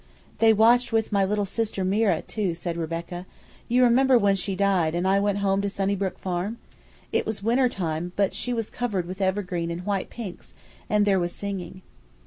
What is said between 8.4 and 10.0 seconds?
was covered with evergreen and